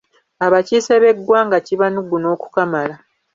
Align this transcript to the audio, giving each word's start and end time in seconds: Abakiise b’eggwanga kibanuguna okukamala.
Abakiise 0.45 0.93
b’eggwanga 1.01 1.57
kibanuguna 1.67 2.27
okukamala. 2.35 2.95